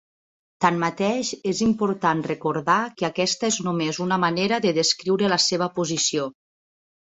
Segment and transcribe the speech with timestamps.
[0.63, 6.31] Tanmateix és important recordar que aquesta és només una manera de descriure la seva posició.